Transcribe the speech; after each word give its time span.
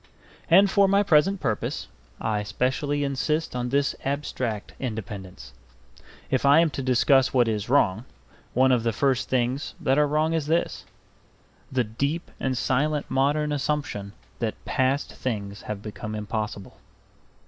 And 0.49 0.67
for 0.67 0.87
my 0.87 1.03
present 1.03 1.39
purpose 1.39 1.87
I 2.19 2.41
specially 2.41 3.03
insist 3.03 3.55
on 3.55 3.69
this 3.69 3.95
abstract 4.03 4.73
independence. 4.79 5.53
If 6.31 6.43
I 6.43 6.59
am 6.59 6.71
to 6.71 6.81
discuss 6.81 7.35
what 7.35 7.47
is 7.47 7.69
wrong, 7.69 8.05
one 8.55 8.71
of 8.71 8.81
the 8.81 8.93
first 8.93 9.29
things 9.29 9.75
that 9.79 9.99
are 9.99 10.07
wrong 10.07 10.33
is 10.33 10.47
this: 10.47 10.85
the 11.71 11.83
deep 11.83 12.31
and 12.39 12.57
silent 12.57 13.11
modern 13.11 13.51
assumption 13.51 14.13
that 14.39 14.65
past 14.65 15.13
things 15.13 15.61
have 15.61 15.83
become 15.83 16.15
impossible. 16.15 16.77